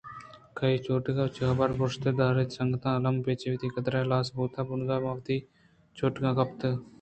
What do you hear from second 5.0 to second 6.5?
ماں منی چوٹکاں اتک ءُ